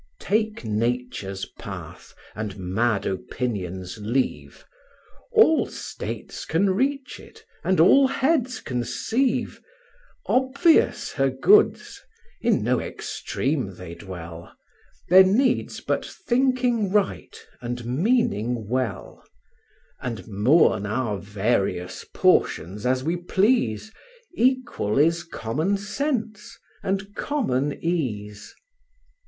Take 0.19 0.65
Nature's 0.65 1.45
path, 1.45 2.15
and 2.35 2.57
mad 2.57 3.05
opinions 3.05 3.99
leave; 3.99 4.65
All 5.31 5.67
states 5.67 6.43
can 6.43 6.71
reach 6.71 7.19
it, 7.19 7.45
and 7.63 7.79
all 7.79 8.07
heads 8.07 8.61
conceive; 8.61 9.61
Obvious 10.25 11.11
her 11.11 11.29
goods, 11.29 12.01
in 12.41 12.63
no 12.63 12.79
extreme 12.79 13.75
they 13.75 13.93
dwell; 13.93 14.55
There 15.09 15.23
needs 15.23 15.81
but 15.81 16.03
thinking 16.03 16.91
right, 16.91 17.37
and 17.61 17.85
meaning 17.85 18.67
well; 18.67 19.23
And 20.01 20.27
mourn 20.27 20.87
our 20.87 21.19
various 21.19 22.05
portions 22.11 22.87
as 22.87 23.03
we 23.03 23.17
please, 23.17 23.93
Equal 24.33 24.97
is 24.97 25.23
common 25.23 25.77
sense, 25.77 26.57
and 26.81 27.13
common 27.13 27.77
ease. 27.83 28.55